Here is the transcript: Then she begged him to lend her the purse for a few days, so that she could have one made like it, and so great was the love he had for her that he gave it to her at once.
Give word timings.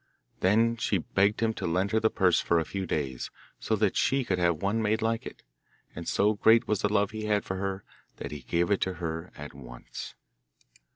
Then 0.39 0.77
she 0.77 0.97
begged 0.97 1.41
him 1.41 1.53
to 1.53 1.67
lend 1.67 1.91
her 1.91 1.99
the 1.99 2.09
purse 2.09 2.39
for 2.39 2.57
a 2.57 2.65
few 2.65 2.87
days, 2.87 3.29
so 3.59 3.75
that 3.75 3.95
she 3.95 4.23
could 4.25 4.39
have 4.39 4.59
one 4.59 4.81
made 4.81 5.03
like 5.03 5.27
it, 5.27 5.43
and 5.95 6.07
so 6.07 6.33
great 6.33 6.67
was 6.67 6.81
the 6.81 6.91
love 6.91 7.11
he 7.11 7.25
had 7.25 7.45
for 7.45 7.57
her 7.57 7.83
that 8.17 8.31
he 8.31 8.39
gave 8.39 8.71
it 8.71 8.81
to 8.81 8.95
her 8.95 9.31
at 9.35 9.53
once. 9.53 10.15